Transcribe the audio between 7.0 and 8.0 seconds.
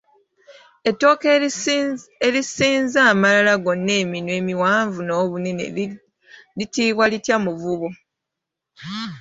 litya muvubo.